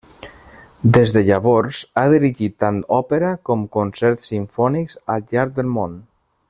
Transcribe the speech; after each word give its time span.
Des 0.97 1.11
de 1.17 1.21
llavors 1.27 1.81
ha 2.01 2.05
dirigit 2.13 2.57
tant 2.65 2.81
òpera 2.99 3.31
com 3.51 3.69
concerts 3.79 4.29
simfònics 4.35 4.99
al 5.17 5.27
llarg 5.35 5.59
del 5.61 5.75
món. 5.79 5.99